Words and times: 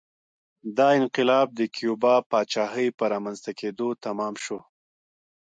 دا 0.77 0.87
انقلاب 0.99 1.47
د 1.59 1.61
کیوبا 1.75 2.15
پاچاهۍ 2.31 2.87
په 2.97 3.03
رامنځته 3.13 3.51
کېدو 3.59 3.87
تمام 4.05 4.33
شو 4.43 4.59